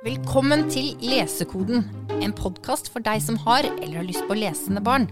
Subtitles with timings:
[0.00, 1.82] Velkommen til Lesekoden,
[2.24, 5.02] en podkast for deg som har eller har lyst på lesende barn.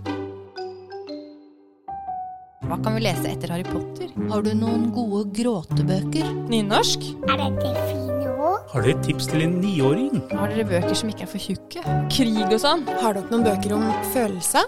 [2.65, 4.09] Hva kan vi lese etter Harry Potter?
[4.31, 6.31] Har du noen gode gråtebøker?
[6.49, 7.05] Nynorsk?
[7.29, 8.65] Er dette fine ord?
[8.73, 10.23] Har dere et tips til en niåring?
[10.33, 11.85] Har dere bøker som ikke er for tjukke?
[12.17, 12.87] Krig og sånn?
[13.03, 14.65] Har dere noen bøker om følelse?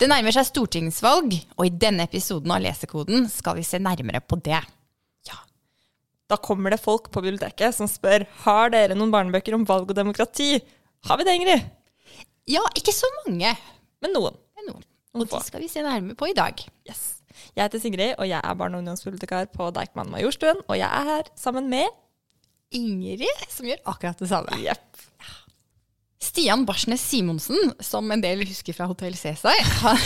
[0.00, 4.40] Det nærmer seg stortingsvalg, og i denne episoden av Lesekoden skal vi se nærmere på
[4.40, 4.64] det.
[6.26, 9.98] Da kommer det folk på biblioteket som spør har dere noen barnebøker om valg og
[9.98, 10.56] demokrati.
[11.06, 11.66] Har vi det, Ingrid?
[12.50, 13.52] Ja, ikke så mange,
[14.02, 14.34] Men noen.
[14.58, 14.82] men noen.
[15.14, 16.58] Og det de skal vi se nærmere på i dag.
[16.88, 17.22] Yes.
[17.56, 20.60] Jeg heter Sigrid, og jeg er barne- og ungdomsbibliotekar på Deichman Majorstuen.
[20.68, 21.86] Og jeg er her sammen med
[22.74, 24.58] Ingrid, som gjør akkurat det samme.
[24.60, 24.82] Jepp.
[26.26, 29.54] Stian Barsnes Simonsen, som en del husker fra Hotell Cæsar.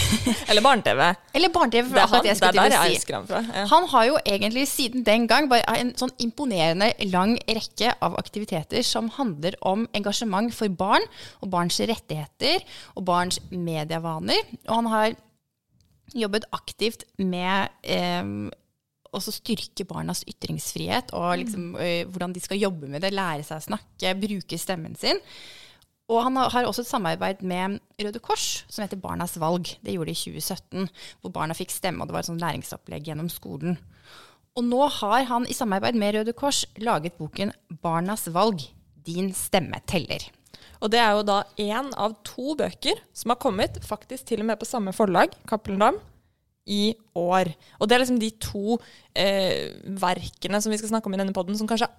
[0.50, 1.00] Eller barne-TV.
[1.36, 2.98] Eller barne-TV, for Det er, han, det er der jeg si.
[2.98, 3.40] husker ham fra.
[3.46, 3.64] Ja.
[3.72, 8.84] Han har jo egentlig siden den gang bare en sånn imponerende lang rekke av aktiviteter
[8.86, 11.06] som handler om engasjement for barn
[11.40, 12.60] og barns rettigheter
[12.94, 14.44] og barns medievaner.
[14.68, 15.18] Og han har
[16.16, 18.50] jobbet aktivt med eh,
[19.16, 23.58] også styrke barnas ytringsfrihet og liksom, eh, hvordan de skal jobbe med det, lære seg
[23.58, 25.18] å snakke, bruke stemmen sin.
[26.10, 29.68] Og han har også et samarbeid med Røde Kors, som heter Barnas valg.
[29.78, 30.88] Det gjorde de i 2017,
[31.22, 33.78] hvor barna fikk stemme, og det var et sånt læringsopplegg gjennom skolen.
[34.58, 38.66] Og nå har han i samarbeid med Røde Kors laget boken Barnas valg
[39.06, 40.26] din stemme teller.
[40.80, 44.50] Og det er jo da én av to bøker som har kommet, faktisk til og
[44.50, 46.00] med på samme forlag, Cappelen Dam,
[46.66, 47.52] i år.
[47.78, 48.78] Og det er liksom de to
[49.14, 49.70] eh,
[50.02, 51.90] verkene som vi skal snakke om i denne podden, som kanskje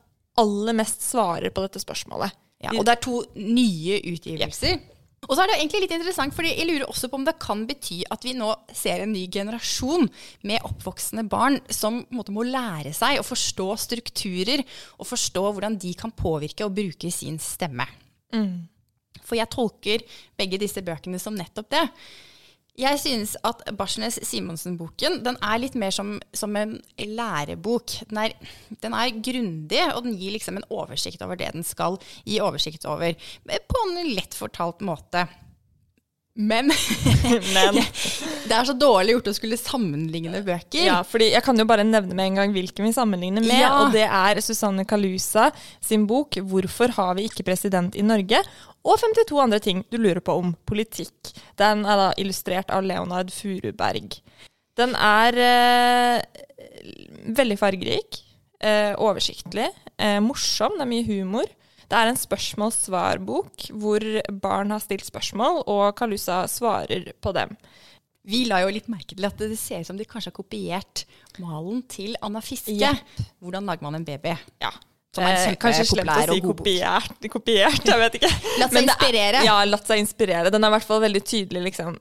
[0.41, 2.35] aller mest svarer på dette spørsmålet.
[2.61, 4.79] Ja, og det er to nye utgivelser.
[5.27, 7.61] Og så er det egentlig litt interessant, fordi jeg lurer også på om det kan
[7.69, 10.07] bety at vi nå ser en ny generasjon
[10.49, 14.63] med oppvoksende barn som måte må lære seg å forstå strukturer
[14.97, 17.85] og forstå hvordan de kan påvirke og bruke sin stemme.
[19.21, 20.01] For jeg tolker
[20.39, 21.85] begge disse bøkene som nettopp det.
[22.79, 27.97] Jeg synes at Barsnes Simonsen-boken den er litt mer som, som en lærebok.
[28.07, 28.35] Den er,
[28.83, 32.87] den er grundig, og den gir liksom en oversikt over det den skal gi oversikt
[32.87, 33.17] over.
[33.43, 35.25] På en lett fortalt måte.
[36.33, 36.71] Men
[37.55, 37.75] Men
[38.47, 40.85] det er så dårlig gjort å skulle sammenligne bøker.
[40.85, 43.59] Ja, fordi Jeg kan jo bare nevne med en gang hvilken vi sammenligner med.
[43.59, 43.71] Ja.
[43.81, 45.49] Og det er Susanne Kalusa
[45.83, 48.43] sin bok 'Hvorfor har vi ikke president i Norge?'
[48.81, 51.35] og 52 andre ting du lurer på om politikk.
[51.59, 54.17] Den er da illustrert av Leonard Furuberg.
[54.79, 56.21] Den er eh,
[57.37, 58.23] veldig fargerik,
[58.57, 59.67] eh, oversiktlig,
[59.99, 61.45] eh, morsom, det er mye humor.
[61.91, 64.03] Det er en spørsmål-svar-bok hvor
[64.43, 67.57] barn har stilt spørsmål, og Kalusa svarer på dem.
[68.31, 71.03] Vi la jo litt merke til at det ser ut som de kanskje har kopiert
[71.41, 72.77] malen til Anna Fiske.
[72.77, 73.25] Yep.
[73.41, 74.35] Hvordan lager man en baby?
[74.61, 74.71] Ja.
[75.11, 78.29] Som er Eh, kanskje slemt å si kopiert, kopiert, jeg vet ikke.
[78.61, 79.41] Latt seg inspirere.
[79.41, 79.47] er-.
[79.49, 80.53] Ja, latt seg inspirere.
[80.53, 81.97] Den er i hvert fall veldig tydelig, liksom,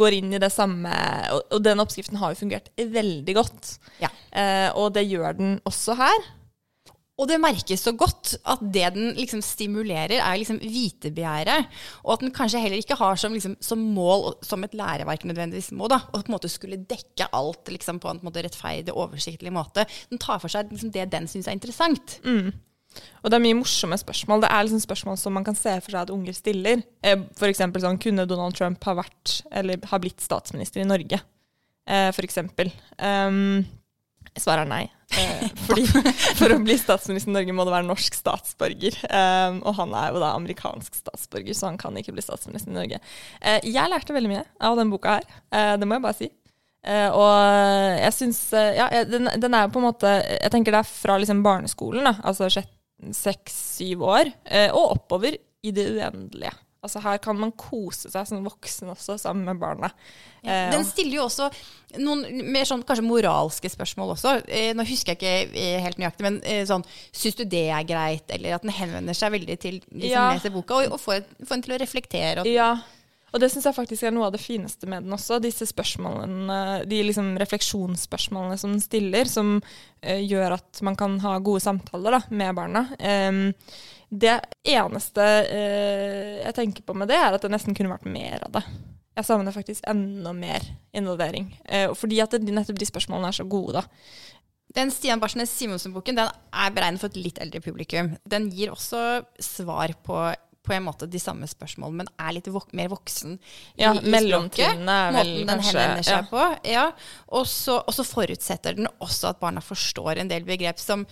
[0.00, 0.94] går inn i det samme,
[1.34, 3.74] og, og den oppskriften har jo fungert veldig godt.
[4.00, 4.08] Ja.
[4.32, 6.24] Eh, og det gjør den også her.
[7.14, 11.70] Og det merkes så godt at det den liksom stimulerer, er liksom vitebegjæret.
[12.02, 15.70] Og at den kanskje heller ikke har som, liksom, som mål, som et læreverk nødvendigvis
[15.78, 19.54] må, da, å på en måte skulle dekke alt liksom, på en måte, rettferdig, oversiktlig
[19.54, 19.86] måte.
[20.10, 22.18] Den tar for seg liksom, det den syns er interessant.
[23.22, 24.42] Og det er mye morsomme spørsmål.
[24.42, 26.82] Det er liksom spørsmål som man kan se for seg at unger stiller.
[27.02, 27.38] F.eks.
[27.38, 31.22] for eksempel sånn, kunne Donald Trump ha vært, eller ha blitt statsminister i Norge?
[31.86, 32.70] Eh, for eksempel.
[32.98, 33.64] Um,
[34.40, 34.84] svaret er nei.
[35.14, 35.84] Eh, fordi
[36.40, 38.96] for å bli statsminister i Norge må det være norsk statsborger.
[39.08, 42.78] Um, og han er jo da amerikansk statsborger, så han kan ikke bli statsminister i
[42.78, 43.02] Norge.
[43.40, 45.28] Eh, jeg lærte veldig mye av denne boka her.
[45.54, 46.30] Eh, det må jeg bare si.
[46.84, 47.30] Eh, og
[47.96, 51.14] jeg syns eh, Ja, den, den er på en måte Jeg tenker det er fra
[51.16, 56.52] liksom barneskolen, da, altså seks-syv år, eh, og oppover i det uendelige.
[56.84, 59.90] Altså Her kan man kose seg som voksen også, sammen med barna.
[60.44, 61.48] Ja, Den stiller jo også
[62.02, 64.34] noen mer sånn kanskje moralske spørsmål også.
[64.48, 67.86] Eh, nå husker jeg ikke eh, helt nøyaktig, men eh, sånn Syns du det er
[67.88, 68.28] greit?
[68.34, 70.26] Eller at den henvender seg veldig til de som Ja.
[70.34, 72.44] leser boka, og, og får, får en til å reflektere.
[72.44, 72.74] Og, Ja,
[73.34, 75.40] og det syns jeg faktisk er noe av det fineste med den også.
[75.42, 81.32] Disse spørsmålene, de liksom refleksjonsspørsmålene som den stiller, som uh, gjør at man kan ha
[81.42, 82.84] gode samtaler da, med barna.
[83.02, 83.48] Em,
[84.14, 84.34] det
[84.70, 88.52] eneste eh, jeg tenker på med det, er at det nesten kunne vært mer av
[88.58, 88.62] det.
[89.14, 90.62] Jeg savner faktisk enda mer
[90.96, 91.48] involvering.
[91.66, 93.84] Eh, fordi at det, nettopp de spørsmålene er så gode, da.
[94.74, 98.14] Den Stian Barsnes Simonsen-boken den er beregnet for et litt eldre publikum.
[98.26, 100.24] Den gir også svar på
[100.64, 103.34] på en måte de samme spørsmålene, men er litt vok mer voksen
[103.76, 106.28] Ja, mellomtrinnene er vel Måten den kanskje- henvender seg ja.
[106.30, 106.44] på.
[106.72, 106.84] Ja.
[107.36, 111.04] Og så og så forutsetter den også at barna forstår en del begrep som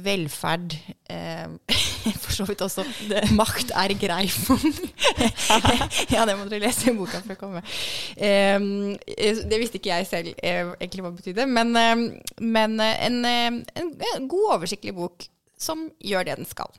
[0.00, 0.74] velferd
[1.10, 1.48] eh,
[2.22, 2.84] For så vidt også
[3.36, 4.24] makt er grei
[6.14, 7.62] Ja, det må dere lese i boka for å komme.
[8.16, 8.56] Eh,
[9.50, 11.74] det visste ikke jeg selv eh, egentlig hva det betydde, men,
[12.40, 15.28] men eh, en, en, en god, oversiktlig bok
[15.60, 16.72] som gjør det den skal.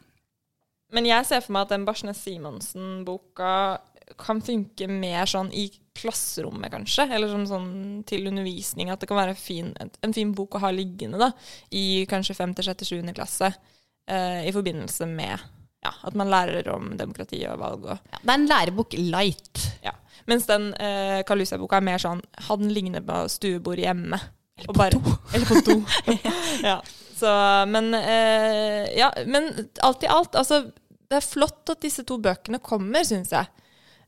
[0.92, 3.54] Men jeg ser for meg at den Barsnes Simonsen-boka
[4.20, 7.08] kan funke mer sånn i klasserommet, kanskje.
[7.14, 7.72] Eller som sånn
[8.08, 8.92] til undervisning.
[8.94, 11.32] At det kan være fin, en fin bok å ha liggende da,
[11.76, 13.14] i kanskje 5., 6., 7.
[13.18, 13.52] klasse.
[14.10, 15.38] Eh, I forbindelse med
[15.82, 17.86] ja, at man lærer om demokrati og valg.
[17.90, 19.68] Og, Ja, det er en lærebok light.
[19.86, 19.96] ja.
[20.30, 24.20] Mens den eh, Kalusia-boka er mer sånn Ha den liggende på stuebordet hjemme.
[24.62, 25.16] Eller på do.
[25.34, 25.80] Eller på do.
[26.62, 26.76] ja.
[27.18, 27.32] Så,
[27.70, 29.50] men eh, ja, men
[29.82, 30.64] alt i alt, altså
[31.10, 33.50] Det er flott at disse to bøkene kommer, syns jeg.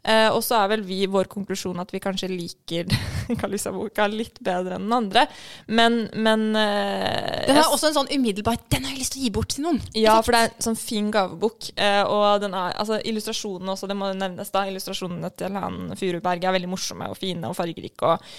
[0.03, 2.89] Eh, og så er vel vi vår konklusjon at vi kanskje liker
[3.41, 5.25] Kalusia-boka litt bedre enn den andre.
[5.67, 9.23] Men, men eh, Den er har også en sånn umiddelbar Den har jeg lyst til
[9.23, 9.79] å gi bort til noen.
[9.95, 11.71] ja, for det er en sånn fin gavebok.
[11.77, 14.65] Eh, og den er, altså, illustrasjonene også, det må nevnes da.
[14.67, 18.13] Illustrasjonene til han Furuberg er veldig morsomme og fine og fargerike.
[18.13, 18.31] Og,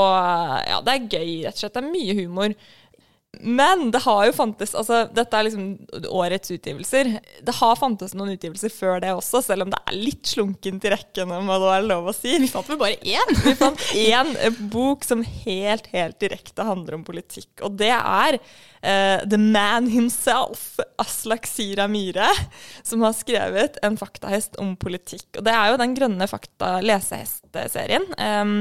[0.00, 0.12] og
[0.70, 1.76] ja, det er gøy, rett og slett.
[1.76, 2.56] Det er mye humor.
[3.38, 5.66] Men det har jo fantes altså Dette er liksom
[6.10, 7.12] årets utgivelser.
[7.46, 10.90] Det har fantes noen utgivelser før det også, selv om det er litt slunkent i
[10.92, 12.34] rekken, om det er lov å si.
[12.42, 13.34] Vi fant vel bare én?
[13.44, 18.40] Vi fant én eh, bok som helt, helt direkte handler om politikk, og det er
[18.40, 22.28] uh, The Man Himself, Aslak Sira Myhre,
[22.82, 25.28] som har skrevet en faktahest om politikk.
[25.38, 28.58] Og det er jo den grønne fakta lesehestserien um,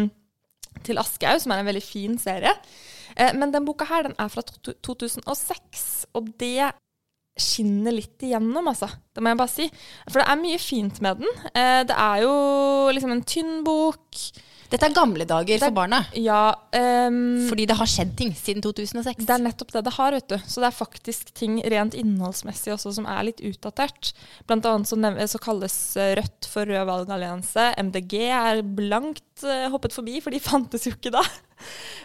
[0.85, 2.53] til Aschehoug, som er en veldig fin serie.
[3.19, 6.71] Eh, men den boka her den er fra 2006, og det
[7.39, 8.89] skinner litt igjennom, altså.
[9.15, 9.67] Det må jeg bare si.
[10.09, 11.43] For det er mye fint med den.
[11.53, 12.33] Eh, det er jo
[12.95, 14.23] liksom en tynn bok.
[14.69, 16.03] Dette er gamle dager er- for barna.
[16.13, 19.25] Ja, um, Fordi det har skjedd ting siden 2006.
[19.25, 20.37] det er nettopp det det har, vet du.
[20.45, 24.13] Så det er faktisk ting rent innholdsmessig også som er litt utdatert.
[24.45, 24.99] Blant annet så,
[25.33, 27.73] så kalles eh, Rødt for Rød valgallianse.
[27.81, 31.25] MDG er blankt uh, hoppet forbi, for de fantes jo ikke da,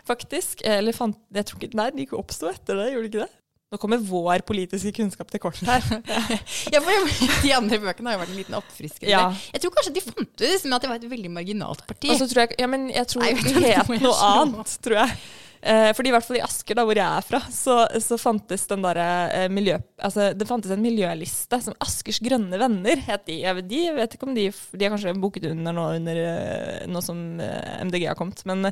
[0.08, 0.64] faktisk.
[0.64, 3.43] Eller fant, jeg tror ikke, nei, de oppsto etter det, gjorde de ikke det?
[3.74, 5.82] Nå kommer vår politiske kunnskap til kort her.
[6.74, 7.08] Ja, for
[7.42, 9.10] De andre bøkene har jo vært en liten oppfriskelse.
[9.10, 9.24] Ja.
[9.50, 12.12] Jeg tror kanskje de fantes, men at det var et veldig marginalt parti.
[12.12, 15.16] Og så tror jeg, ja, men jeg tror Nei, det het noe annet, tror jeg.
[15.64, 18.66] Eh, fordi i hvert fall i Asker, da, hvor jeg er fra, så, så fantes
[18.68, 19.78] den der, eh, miljø...
[20.04, 23.38] Altså, det fantes en miljøliste som Askers grønne venner het de.
[23.46, 26.20] Jeg vet, de jeg vet ikke om de De har kanskje booket under nå, under,
[26.20, 28.42] eh, nå som eh, MDG har kommet.
[28.50, 28.68] Men,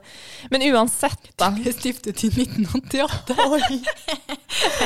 [0.53, 1.49] men uansett, da.
[1.57, 3.39] ble stiftet i 1988.
[3.57, 3.81] Oi.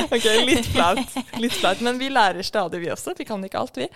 [0.07, 1.19] ok, litt flaut.
[1.43, 1.83] Litt flaut.
[1.83, 3.17] Men vi lærer stadig, vi også.
[3.19, 3.89] Vi kan ikke alt, vi.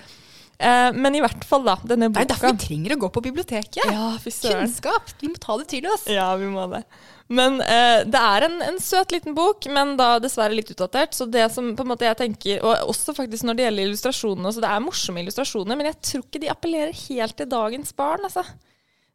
[0.61, 1.77] Eh, men i hvert fall, da.
[1.87, 3.81] Denne Det er derfor vi trenger å gå på biblioteket.
[3.87, 4.11] Ja.
[4.19, 5.15] Kunnskap.
[5.23, 6.05] Vi må ta det til oss.
[6.11, 6.83] Ja, vi må det.
[7.31, 11.15] Men eh, det er en, en søt liten bok, men da dessverre litt utdatert.
[11.15, 14.51] Så det som på en måte jeg tenker, og også faktisk når det gjelder illustrasjonene,
[14.51, 18.27] så det er morsomme illustrasjoner, men jeg tror ikke de appellerer helt til dagens barn,
[18.27, 18.43] altså.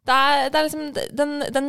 [0.07, 1.65] Det er, det er liksom Den, den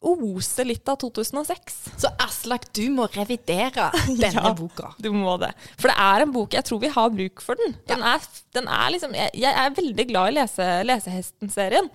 [0.00, 1.76] oser litt av 2006.
[1.98, 4.52] Så Aslak, du må revidere denne Ja.
[4.54, 4.92] boka.
[5.02, 5.50] Du må det.
[5.80, 7.74] For det er en bok jeg tror vi har bruk for den.
[7.90, 8.22] Den er,
[8.54, 11.90] den er liksom, jeg, jeg er veldig glad i lese, Lesehesten-serien.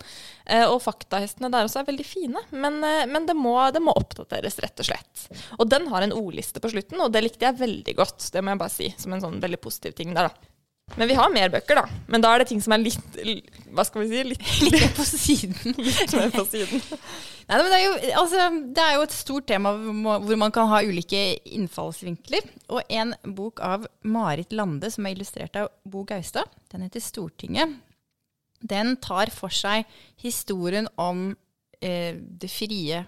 [0.46, 2.44] Eh, og faktahestene der også er veldig fine.
[2.52, 5.28] Men, eh, men det, må, det må oppdateres, rett og slett.
[5.60, 8.28] Og den har en ordliste på slutten, og det likte jeg veldig godt.
[8.36, 10.50] Det må jeg bare si, som en sånn veldig positiv ting der, da.
[10.98, 12.02] Men vi har mer bøker, da.
[12.12, 13.20] Men da er det ting som er litt
[13.74, 14.24] Hva skal vi si?
[14.28, 15.56] Litt, Litt på siden.
[15.88, 16.84] litt mer på siden.
[17.48, 20.70] Nei, men det, er jo, altså, det er jo et stort tema hvor man kan
[20.72, 22.52] ha ulike innfallsvinkler.
[22.76, 27.80] Og en bok av Marit Lande, som er illustrert av Bo Gaustad, den heter 'Stortinget'.
[28.64, 29.84] Den tar for seg
[30.24, 31.34] historien om
[31.84, 33.02] eh, det frie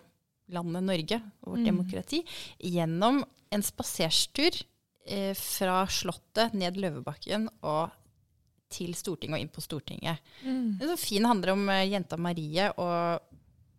[0.51, 2.19] landet Norge og vårt demokrati
[2.59, 3.21] gjennom
[3.55, 4.57] en spaserstur
[5.05, 7.93] eh, fra Slottet ned Løvebakken og
[8.75, 10.21] til Stortinget og inn på Stortinget.
[10.43, 10.77] Mm.
[10.79, 13.33] Det er så fin handler om eh, jenta Marie og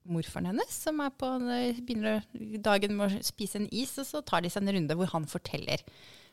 [0.06, 2.23] morfaren hennes, som er på, eh, begynner
[2.62, 5.26] dagen med å spise en is, og så tar de seg en runde hvor han
[5.30, 5.83] forteller.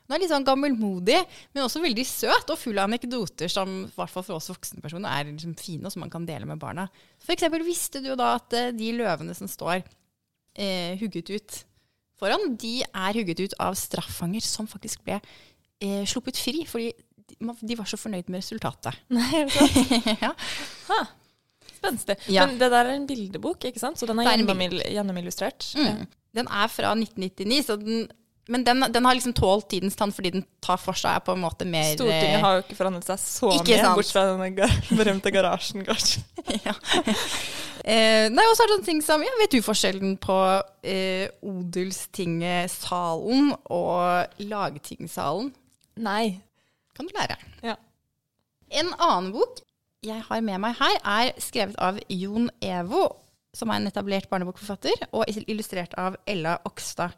[0.04, 1.16] Hun er litt sånn gammelmodig,
[1.56, 5.08] men også veldig søt og full av anekdoter som i hvert fall for oss voksenpersoner
[5.08, 6.86] er liksom fine, og som man kan dele med barna.
[7.24, 11.62] For eksempel visste du da at de løvene som står eh, hugget ut
[12.20, 16.92] foran, de er hugget ut av straffanger som faktisk ble eh, sluppet fri, fordi
[17.34, 18.98] de, de var så fornøyd med resultatet.
[19.16, 19.44] Nei,
[20.24, 20.32] ja.
[20.90, 21.00] Ha.
[21.74, 22.16] Spenstig.
[22.32, 22.46] Ja.
[22.46, 24.00] Men det der er en bildebok, ikke sant?
[24.00, 25.72] Så den er er gjennomillustrert.
[25.76, 26.04] Mm.
[26.34, 28.06] Den er fra 1999, så den
[28.52, 31.40] Men den, den har liksom tålt tidens tann fordi den tar for seg på en
[31.40, 33.96] måte mer Stortinget har jo ikke forandret seg så mye, sant.
[33.96, 34.68] bortsett fra denne
[35.00, 36.20] berømte garasjen, kanskje.
[36.66, 36.74] ja.
[37.88, 40.36] eh, Nei, og så er det sånne ting som ja, Vet du forskjellen på
[40.84, 44.04] eh, Odelstingesalen og
[44.44, 45.48] Lagtingssalen?
[46.04, 46.40] Nei.
[46.94, 47.36] Kan du lære.
[47.64, 47.76] Ja.
[48.74, 49.60] En annen bok
[50.04, 53.06] jeg har med meg her, er skrevet av Jon Evo,
[53.54, 57.14] som er en etablert barnebokforfatter, og illustrert av Ella Okstad.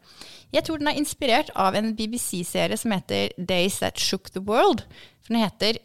[0.53, 4.85] Jeg tror den er inspirert av en BBC-serie som heter Days That Shook the World.
[5.25, 5.81] For den heter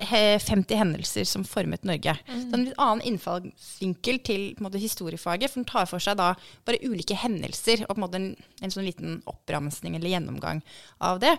[0.00, 2.14] 50 hendelser som formet Norge.
[2.26, 6.32] Så en litt annen innfallsvinkel til måte, historiefaget, for den tar for seg da
[6.66, 8.30] bare ulike hendelser, og på en måte en,
[8.62, 10.62] en sånn liten oppramsning eller gjennomgang
[11.04, 11.34] av det.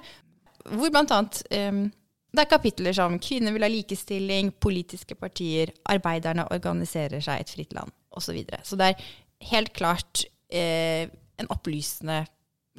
[0.67, 1.41] Hvor blant annet
[1.71, 1.87] um,
[2.31, 7.49] det er kapitler som 'Kvinner vil ha likestilling', 'Politiske partier', 'Arbeiderne organiserer seg i et
[7.49, 8.25] fritt land', osv.
[8.25, 8.61] Så, videre.
[8.67, 9.09] så det er
[9.51, 11.09] helt klart eh,
[11.41, 12.25] en opplysende,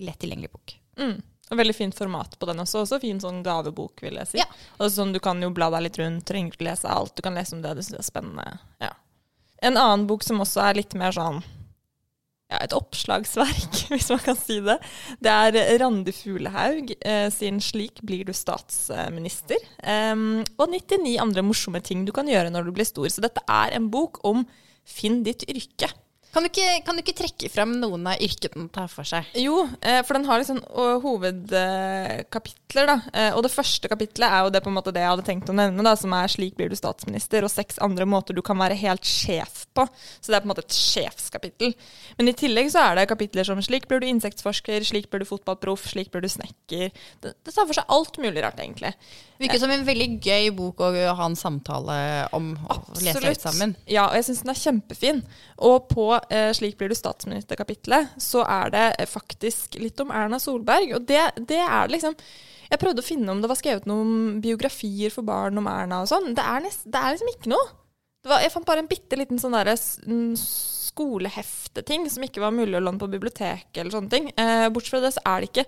[0.01, 0.75] lett tilgjengelig bok.
[1.01, 1.17] Mm.
[1.53, 2.85] Og veldig fint format på den også.
[2.85, 4.41] Også fin sånn gavebok, vil jeg si.
[4.41, 4.47] Ja.
[4.79, 7.17] Og sånn, Du kan jo bla deg litt rundt, trenger ikke lese alt.
[7.17, 8.47] Du kan lese om det du syns er spennende.
[8.81, 8.95] Ja.
[9.63, 11.43] En annen bok som også er litt mer sånn
[12.53, 14.79] ja, et oppslagsverk, hvis man kan si det.
[15.25, 19.61] Det er Randi Fuglehaug eh, sin 'Slik blir du statsminister'.
[19.85, 23.09] Um, og 99 andre morsomme ting du kan gjøre når du blir stor.
[23.09, 24.45] Så dette er en bok om
[24.85, 25.89] finn ditt yrke.
[26.33, 29.27] Kan du, ikke, kan du ikke trekke frem noen av yrkene den tar for seg?
[29.37, 30.63] Jo, eh, for den har liksom
[31.03, 32.95] hovedkapitler, da.
[33.13, 35.53] Eh, og det første kapitlet er jo det på en måte det jeg hadde tenkt
[35.53, 38.57] å nevne, da, som er 'Slik blir du statsminister', og seks andre måter du kan
[38.57, 39.85] være helt sjef på.
[40.25, 41.75] Så det er på en måte et sjefskapittel.
[42.17, 45.29] Men i tillegg så er det kapitler som 'Slik blir du insektforsker', 'Slik blir du
[45.29, 46.93] fotballproff', 'Slik blir du snekker'.
[47.21, 48.95] Det, det tar for seg alt mulig rart, egentlig.
[49.43, 53.77] Virker som en veldig gøy bok å ha en samtale om og lese ut sammen.
[53.91, 55.23] Ja, og jeg syns den er kjempefin.
[55.59, 60.39] Og på eh, 'Slik blir du statsminister'-kapitlet så er det eh, faktisk litt om Erna
[60.39, 60.95] Solberg.
[60.97, 62.15] Og det, det er liksom
[62.73, 66.09] Jeg prøvde å finne om det var skrevet noen biografier for barn om Erna og
[66.09, 66.31] sånn.
[66.33, 67.67] Det det er liksom ikke noe.
[68.25, 69.75] Var, jeg fant bare en bitte liten sånn derre
[70.07, 74.31] n- skolehefteting som ikke var mulig å låne på biblioteket eller sånne ting.
[74.37, 75.67] Eh, bortsett fra det så er det ikke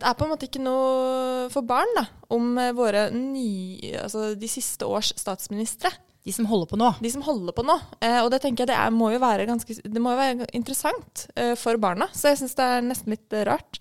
[0.00, 4.30] det er på en måte ikke noe for barn da, om eh, våre nye, altså
[4.38, 5.90] de siste års statsministre.
[6.26, 6.90] De som holder på nå.
[7.00, 7.76] De som holder på nå.
[8.04, 10.48] Eh, og det tenker jeg det er, må jo være ganske Det må jo være
[10.56, 12.10] interessant eh, for barna.
[12.12, 13.80] Så jeg syns det er nesten litt rart.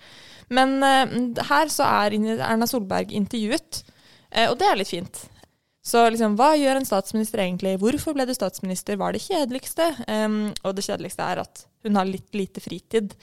[0.49, 1.17] Men eh,
[1.49, 3.83] her så er Erna Solberg intervjuet,
[4.31, 5.25] eh, og det er litt fint.
[5.85, 7.77] Så liksom, hva gjør en statsminister egentlig?
[7.81, 8.97] Hvorfor ble du statsminister?
[8.99, 9.87] Hva er det kjedeligste?
[10.05, 13.13] Um, og det kjedeligste er at hun har litt lite fritid.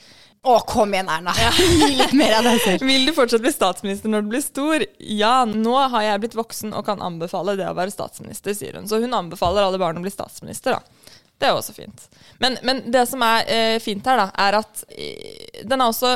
[0.47, 1.33] Å, kom igjen, Erna!
[1.57, 2.85] Gi litt mer av deg selv.
[2.87, 4.85] Vil du fortsatt bli statsminister når du blir stor?
[4.97, 8.87] Ja, nå har jeg blitt voksen og kan anbefale det å være statsminister, sier hun.
[8.89, 11.13] Så hun anbefaler alle barn å bli statsminister, da.
[11.37, 12.07] Det er også fint.
[12.41, 16.15] Men, men det som er eh, fint her, da, er at eh, den har også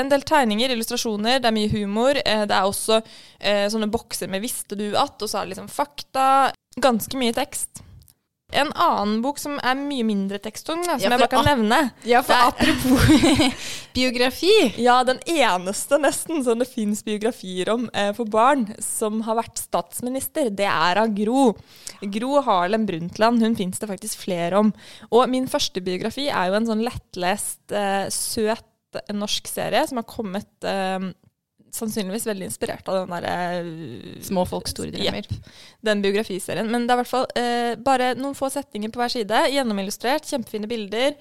[0.00, 2.18] en del tegninger, illustrasjoner, det er mye humor.
[2.20, 5.54] Eh, det er også eh, sånne bokser med 'visste du at', og så er det
[5.54, 6.26] liksom fakta.
[6.76, 7.82] Ganske mye tekst.
[8.52, 11.78] En annen bok som er mye mindre da, som Ja, jeg bare kan nevne.
[12.08, 13.06] Ja, for apropos
[13.96, 14.52] biografi.
[14.80, 19.60] Ja, den eneste nesten som det fins biografier om eh, for barn som har vært
[19.62, 21.52] statsminister, det er av Gro.
[22.00, 23.42] Gro Harlem Brundtland.
[23.44, 24.74] Hun fins det faktisk flere om.
[25.10, 28.66] Og min første biografi er jo en sånn lettlest, eh, søt
[29.14, 31.10] norsk serie som har kommet eh,
[31.74, 35.28] Sannsynligvis veldig inspirert av den derre Små folk, store drømmer.
[35.28, 35.52] Yep,
[35.86, 36.70] Den biografiserien.
[36.70, 39.46] Men det er i hvert fall eh, bare noen få setninger på hver side.
[39.54, 41.16] Gjennomillustrert, kjempefine bilder.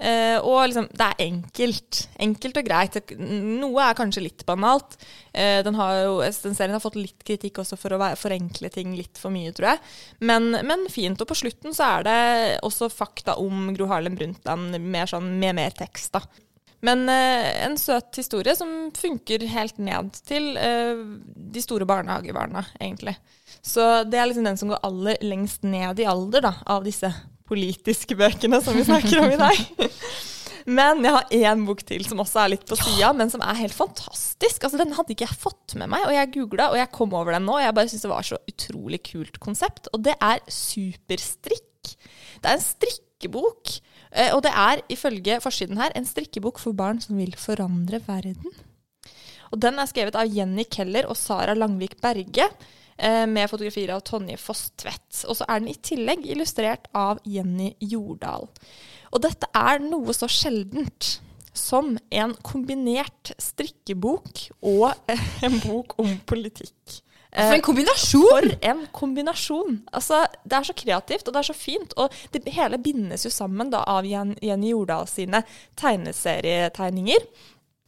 [0.00, 1.98] Eh, og liksom, det er enkelt.
[2.24, 2.96] Enkelt og greit.
[3.20, 4.96] Noe er kanskje litt banalt.
[5.32, 8.72] Eh, den, har jo, den serien har fått litt kritikk også for å være, forenkle
[8.72, 9.82] ting litt for mye, tror jeg.
[10.24, 11.20] Men, men fint.
[11.20, 12.20] Og på slutten så er det
[12.66, 16.24] også fakta om Gro Harlem Brundtland mer sånn, med mer tekst, da.
[16.86, 21.02] Men eh, en søt historie som funker helt ned til eh,
[21.54, 23.16] de store barnehagebarna, egentlig.
[23.60, 27.12] Så det er liksom den som går aller lengst ned i alder da, av disse
[27.50, 29.64] politiske bøkene som vi snakker om i dag.
[30.70, 33.58] Men jeg har én bok til som også er litt på sida, men som er
[33.62, 34.62] helt fantastisk.
[34.62, 37.34] Altså, Den hadde ikke jeg fått med meg, og jeg googla, og jeg kom over
[37.34, 37.56] den nå.
[37.56, 39.88] Og jeg bare syns det var så utrolig kult konsept.
[39.94, 41.94] Og det er Superstrikk.
[42.40, 43.72] Det er en strikkebok.
[44.12, 48.52] Eh, Og det er ifølge forsiden her en strikkebok for barn som vil forandre verden.
[49.50, 52.46] Og den er skrevet av Jenny Keller og Sara Langvik Berge.
[52.98, 55.24] eh, Med fotografier av Tonje Foss Tvedt.
[55.26, 58.48] Og så er den i tillegg illustrert av Jenny Jordal.
[59.10, 61.20] Og dette er noe så sjeldent
[61.52, 64.92] som en kombinert strikkebok og
[65.46, 67.00] en bok om politikk.
[67.30, 68.26] For en kombinasjon!
[68.30, 69.78] For en kombinasjon!
[69.94, 71.94] Altså, det er så kreativt, og det er så fint.
[72.00, 75.44] Og det hele bindes jo sammen da, av Jenny Jordal sine
[75.78, 77.28] tegneserietegninger.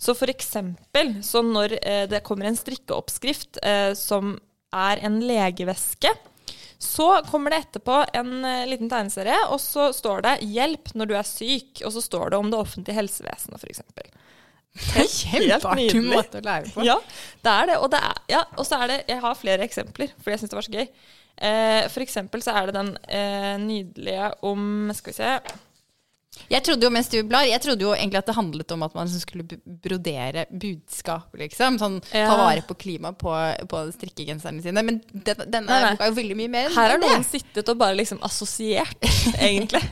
[0.03, 4.35] Så for eksempel, så når eh, det kommer en strikkeoppskrift eh, som
[4.75, 6.11] er en legeveske,
[6.83, 11.15] så kommer det etterpå en eh, liten tegneserie, og så står det 'hjelp når du
[11.15, 13.83] er syk', og så står det om det offentlige helsevesenet, f.eks.
[14.73, 16.15] Kjempeartig nydelig.
[16.15, 16.85] måte å lære på.
[16.87, 16.97] Ja,
[17.45, 17.81] det er det.
[17.83, 20.53] Og, det er, ja, og så er det Jeg har flere eksempler, for jeg syns
[20.53, 20.87] det var så gøy.
[21.43, 25.31] Eh, for eksempel så er det den eh, nydelige om Skal vi se
[26.49, 28.95] Jeg trodde jo mens du blar, jeg trodde jo egentlig at det handlet om at
[28.97, 29.45] man skulle
[29.85, 31.77] brodere budskap, liksom.
[31.81, 33.33] Sånn ta vare på klimaet på,
[33.69, 34.85] på strikkegenserne sine.
[34.85, 35.93] Men den, denne Nei, nei.
[35.93, 39.09] boka er jo veldig mye mer enn Her har noen sittet og bare liksom assosiert,
[39.49, 39.83] egentlig.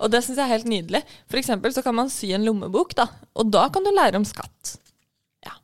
[0.00, 1.04] Og det syns jeg er helt nydelig.
[1.30, 3.10] For eksempel så kan man sy en lommebok, da.
[3.36, 4.76] Og da kan du lære om skatt.
[5.44, 5.56] Ja.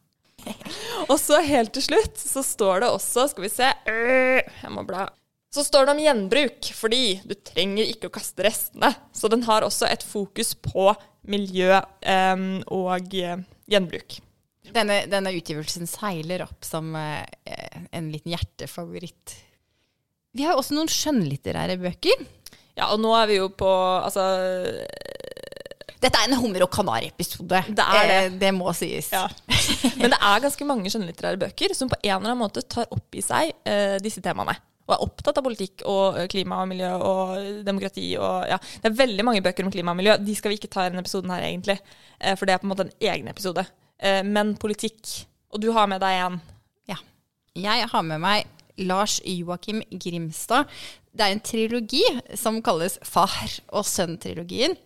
[1.11, 4.85] Og så helt til slutt så står det også, skal vi se øh, Jeg må
[4.89, 5.09] bla.
[5.57, 8.91] Så står det om gjenbruk, fordi du trenger ikke å kaste restene.
[9.17, 10.91] Så den har også et fokus på
[11.33, 13.41] miljø og eh,
[13.73, 14.19] gjenbruk.
[14.75, 17.25] Denne, denne utgivelsen seiler opp som eh,
[17.95, 19.37] en liten hjertefavoritt.
[20.37, 22.27] Vi har også noen skjønnlitterære bøker.
[22.77, 23.67] Ja, og nå er vi jo på
[24.05, 24.21] Altså
[25.97, 27.63] Dette er en hummer og kanari-episode.
[27.73, 28.17] Det er det.
[28.19, 29.09] Eh, det må sies.
[29.17, 29.25] Ja.
[29.97, 33.17] Men det er ganske mange skjønnlitterære bøker som på en eller annen måte tar opp
[33.17, 34.59] i seg eh, disse temaene.
[34.87, 38.59] Og er opptatt av politikk og klima og miljø og demokrati og ja.
[38.83, 40.15] Det er veldig mange bøker om klima og miljø.
[40.23, 41.79] De skal vi ikke ta i denne episoden her, egentlig.
[42.39, 43.67] For det er på en måte en egen episode.
[44.25, 45.27] Men politikk.
[45.51, 46.39] Og du har med deg en.
[46.87, 47.01] Ja.
[47.59, 48.47] Jeg har med meg
[48.79, 50.71] Lars Joakim Grimstad.
[51.17, 52.05] Det er en trilogi
[52.37, 54.77] som kalles Far og sønn-trilogien,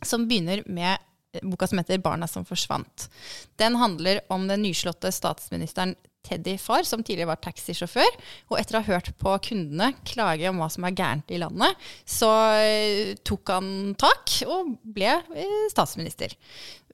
[0.00, 3.08] som begynner med boka som heter 'Barna som forsvant'.
[3.56, 8.18] Den handler om den nyslåtte statsministeren Teddy Far, som tidligere var taxisjåfør.
[8.52, 11.90] Og etter å ha hørt på kundene klage om hva som er gærent i landet,
[12.08, 12.30] så
[12.62, 13.68] eh, tok han
[14.00, 16.34] tak og ble eh, statsminister.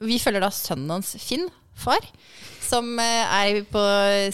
[0.01, 2.03] Vi følger da sønnen hans, Finn, far,
[2.63, 3.81] som eh, er på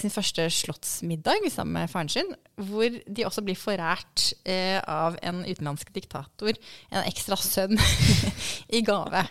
[0.02, 5.44] sin første slottsmiddag sammen med faren sin, hvor de også blir forært eh, av en
[5.46, 6.56] utenlandsk diktator
[6.92, 7.78] en ekstra sønn
[8.78, 9.26] i gave.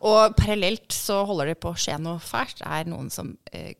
[0.00, 2.60] Og parallelt så holder det på å skje noe fælt.
[2.62, 3.74] Det er noen som eh,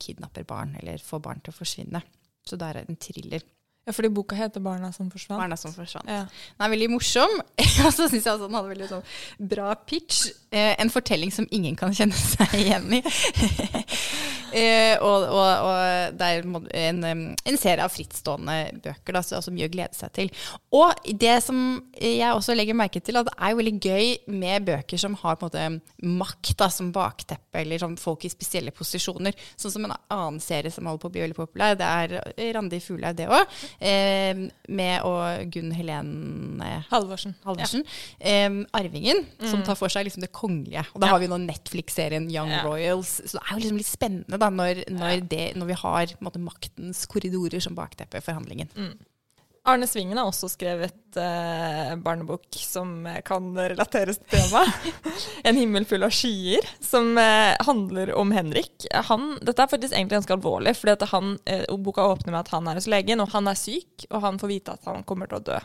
[0.00, 2.02] kidnapper barn, eller får barn til å forsvinne.
[2.46, 3.44] Så der er det en thriller.
[3.88, 5.40] Ja, fordi boka heter 'Barna som forsvant'.
[5.40, 6.08] Barna som forsvant.
[6.08, 6.26] Ja.
[6.58, 7.40] Den er veldig morsom.
[7.86, 10.26] Og så syns jeg også den hadde veldig sånn bra pitch.
[10.52, 13.02] Eh, en fortelling som ingen kan kjenne seg igjen i.
[14.52, 16.46] eh, og, og, og det er
[16.88, 20.30] en, en serie av frittstående bøker, da, som mye å glede seg til.
[20.74, 21.60] Og det som
[21.98, 25.38] jeg også legger merke til, at det er jo veldig gøy med bøker som har
[25.40, 29.36] på en måte makt da, som bakteppe, eller sånn folk i spesielle posisjoner.
[29.58, 32.80] Sånn som en annen serie som holder på å bli veldig populær, det er Randi
[32.84, 33.58] Fuglaug, det òg.
[33.80, 37.34] Eh, med og Gunn Helene Halvorsen.
[37.46, 37.84] Halvorsen.
[38.20, 40.84] Eh, arvingen, som tar for seg liksom det kongelige.
[40.94, 42.62] Og da har vi nå Netflix-serien Young Ja.
[42.64, 43.18] Royals.
[43.26, 46.42] Så det er jo liksom litt spennende da, når, når, det, når vi har måte,
[46.42, 48.70] maktens korridorer som bakteppe for handlingen.
[49.68, 54.86] Arne Svingen har også skrevet eh, barnebok som eh, kan relateres til temaet.
[55.44, 58.86] 'En himmel full av skyer', som eh, handler om Henrik.
[59.10, 62.80] Han, dette er faktisk egentlig ganske alvorlig, for eh, boka åpner med at han er
[62.80, 65.46] hos legen, og han er syk, og han får vite at han kommer til å
[65.50, 65.58] dø.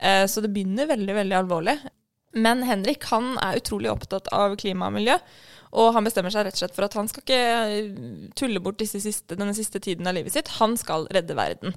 [0.00, 1.78] Eh, så det begynner veldig, veldig alvorlig.
[2.38, 5.18] Men Henrik han er utrolig opptatt av klima og miljø,
[5.70, 9.00] og han bestemmer seg rett og slett for at han skal ikke tulle bort disse
[9.02, 10.50] siste, denne siste tiden av livet sitt.
[10.58, 11.76] Han skal redde verden.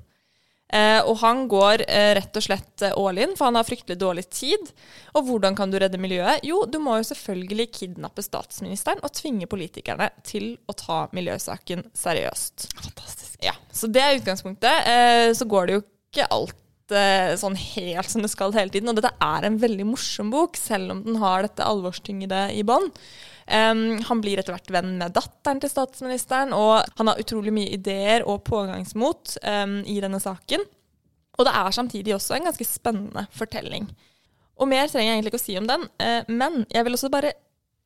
[0.73, 3.99] Eh, og han går eh, rett og slett eh, all in, for han har fryktelig
[4.01, 4.71] dårlig tid.
[5.13, 6.41] Og hvordan kan du redde miljøet?
[6.47, 12.71] Jo, du må jo selvfølgelig kidnappe statsministeren og tvinge politikerne til å ta miljøsaken seriøst.
[12.79, 13.37] Fantastisk.
[13.45, 14.89] Ja, Så det er utgangspunktet.
[14.89, 18.89] Eh, så går det jo ikke alt eh, sånn helt som det skal hele tiden.
[18.89, 22.89] Og dette er en veldig morsom bok, selv om den har dette alvorstyngede i bånn.
[23.47, 27.73] Um, han blir etter hvert venn med datteren til statsministeren, og han har utrolig mye
[27.75, 30.63] ideer og pågangsmot um, i denne saken.
[31.33, 33.89] Og det er samtidig også en ganske spennende fortelling.
[34.61, 37.11] Og mer trenger jeg egentlig ikke å si om den, uh, men jeg vil også
[37.13, 37.33] bare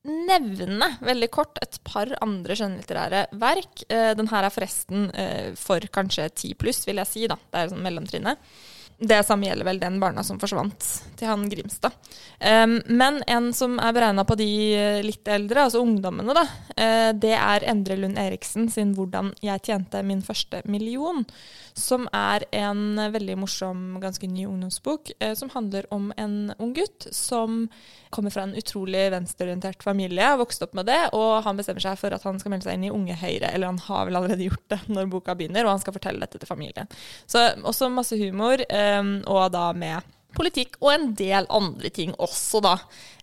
[0.08, 3.86] nevne veldig kort et par andre skjønnlitterære verk.
[3.90, 7.28] Uh, den her er forresten uh, for kanskje ti pluss, vil jeg si.
[7.32, 7.40] da.
[7.50, 8.52] Det er sånn mellomtrinnet.
[9.00, 10.86] Det samme gjelder vel den barna som forsvant
[11.20, 11.94] til han Grimstad.
[12.42, 16.44] Um, men en som er beregna på de eh, litt eldre, altså ungdommene, da,
[16.78, 21.26] uh, det er Endre Lund Eriksen sin 'Hvordan jeg tjente min første million',
[21.78, 27.08] som er en veldig morsom, ganske ny ungdomsbok, uh, som handler om en ung gutt
[27.14, 27.70] som
[28.10, 31.98] kommer fra en utrolig venstreorientert familie, har vokst opp med det, og han bestemmer seg
[32.00, 34.48] for at han skal melde seg inn i Unge Høyre, eller han har vel allerede
[34.48, 36.90] gjort det når boka begynner, og han skal fortelle dette til familien.
[37.30, 38.87] Så også masse humor, um,
[39.26, 42.76] og da med politikk og en del andre ting også, da.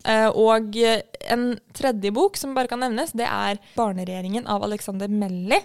[0.05, 1.47] Eh, og en
[1.77, 5.61] tredje bok som bare kan nevnes, det er 'Barneregjeringen' av Alexander Melli.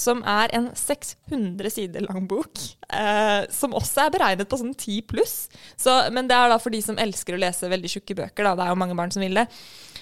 [0.00, 5.04] Som er en 600 sider lang bok, eh, som også er beregnet på sånn 10
[5.10, 5.36] pluss.
[6.14, 8.56] Men det er da for de som elsker å lese veldig tjukke bøker, da.
[8.56, 9.46] Det er jo mange barn som vil det.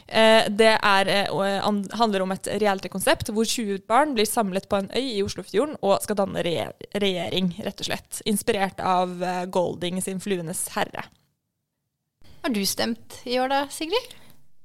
[0.09, 4.89] Eh, det er, eh, handler om et reality-konsept hvor 20 barn blir samlet på en
[4.97, 8.23] øy i Oslofjorden og skal danne regjer regjering, rett og slett.
[8.25, 11.05] Inspirert av eh, Golding sin 'Fluenes herre'.
[12.43, 14.17] Har du stemt i år da, Sigrid?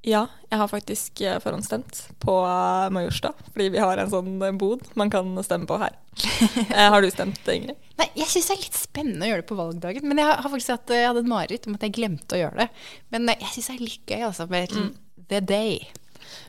[0.04, 4.52] Ja, jeg har faktisk eh, forhåndsstemt på Majorstad, Majorstua, fordi vi har en sånn eh,
[4.60, 5.96] bod man kan stemme på her.
[6.74, 7.78] Eh, har du stemt, Ingrid?
[7.98, 10.06] Nei, jeg syns det er litt spennende å gjøre det på valgdagen.
[10.10, 12.66] Men jeg har faktisk hatt, jeg hadde et mareritt om at jeg glemte å gjøre
[12.66, 12.68] det.
[13.16, 14.90] Men eh, jeg syns det er litt gøy altså, med mm.
[15.32, 15.78] the day.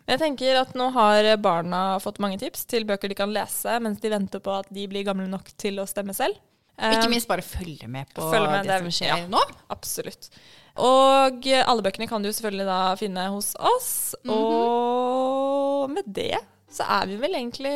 [0.09, 4.03] Jeg tenker at nå har barna fått mange tips til bøker de kan lese mens
[4.03, 6.41] de venter på at de blir gamle nok til å stemme selv.
[6.75, 9.27] Ikke Eh, minst bare følge med på Følge med, det, det som skjer ja.
[9.31, 9.41] nå.
[9.71, 10.31] Absolutt.
[10.75, 13.93] Og eh, alle bøkene kan du selvfølgelig da finne hos oss.
[14.27, 16.35] Og med det
[16.75, 17.75] så er vi vel egentlig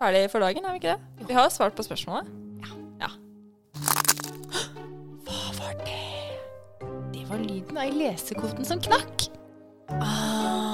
[0.00, 1.28] ferdig for dagen, er vi ikke det?
[1.28, 2.30] Vi har svart på spørsmålet.
[3.02, 3.12] Ja.
[5.26, 6.00] Hva var det?
[7.12, 9.28] Det var lyden av lesekoden som knakk.
[9.92, 10.65] Dette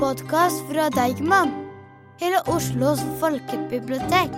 [0.00, 1.50] podkast fra Deigman.
[2.20, 4.32] hele Oslos folkebibliotek.